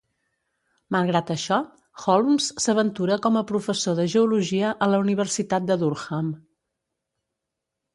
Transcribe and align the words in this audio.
Malgrat 0.95 1.29
això, 1.35 1.59
Holmes 2.05 2.49
s'aventura 2.67 3.19
com 3.29 3.39
a 3.41 3.45
professor 3.55 4.01
de 4.03 4.09
geologia 4.17 4.75
a 4.89 4.93
la 4.95 5.05
Universitat 5.09 5.73
de 5.73 5.83
Durham. 5.87 6.37